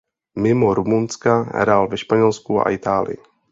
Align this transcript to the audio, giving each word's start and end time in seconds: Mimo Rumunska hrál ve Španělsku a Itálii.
Mimo 0.37 0.73
Rumunska 0.73 1.41
hrál 1.43 1.87
ve 1.87 1.97
Španělsku 1.97 2.67
a 2.67 2.69
Itálii. 2.71 3.17